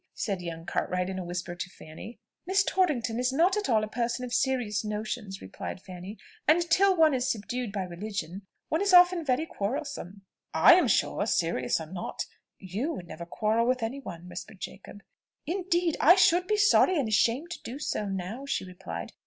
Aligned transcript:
said 0.15 0.41
young 0.41 0.65
Cartwright 0.65 1.11
in 1.11 1.19
a 1.19 1.23
whisper 1.23 1.53
to 1.53 1.69
Fanny. 1.69 2.17
"Miss 2.47 2.63
Torrington 2.63 3.19
is 3.19 3.31
not 3.31 3.55
at 3.55 3.69
all 3.69 3.83
a 3.83 3.87
person 3.87 4.25
of 4.25 4.33
serious 4.33 4.83
notions," 4.83 5.41
replied 5.43 5.79
Fanny; 5.79 6.17
"and 6.47 6.67
till 6.71 6.97
one 6.97 7.13
is 7.13 7.29
subdued 7.29 7.71
by 7.71 7.83
religion, 7.83 8.41
one 8.69 8.81
is 8.81 8.95
often 8.95 9.23
very 9.23 9.45
quarrelsome." 9.45 10.23
"I 10.55 10.73
am 10.73 10.87
sure, 10.87 11.27
serious 11.27 11.79
or 11.79 11.85
not, 11.85 12.25
you 12.57 12.93
would 12.93 13.05
never 13.07 13.27
quarrel 13.27 13.67
with 13.67 13.83
any 13.83 13.99
one," 13.99 14.27
whispered 14.27 14.59
Jacob. 14.59 15.03
"Indeed 15.45 15.97
I 15.99 16.15
should 16.15 16.47
be 16.47 16.57
sorry 16.57 16.97
and 16.97 17.07
ashamed 17.07 17.51
to 17.51 17.61
do 17.63 17.77
so 17.77 18.07
now," 18.07 18.47
she 18.47 18.65
replied. 18.65 19.13